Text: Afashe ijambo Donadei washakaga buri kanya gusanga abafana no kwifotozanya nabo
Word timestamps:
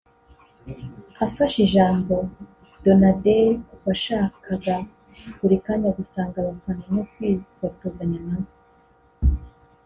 Afashe 1.25 1.57
ijambo 1.67 2.15
Donadei 2.83 3.49
washakaga 3.85 4.75
buri 5.39 5.57
kanya 5.65 5.89
gusanga 5.97 6.35
abafana 6.41 6.83
no 6.95 7.03
kwifotozanya 7.11 8.19
nabo 8.27 8.51